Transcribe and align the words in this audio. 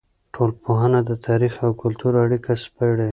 ټولنپوهنه 0.33 0.99
د 1.09 1.11
تاریخ 1.27 1.53
او 1.65 1.71
کلتور 1.81 2.13
اړیکه 2.23 2.51
سپړي. 2.63 3.09